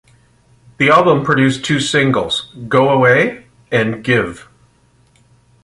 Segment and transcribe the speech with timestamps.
[0.79, 4.49] The album produced two singles: "Go Away" and "Give.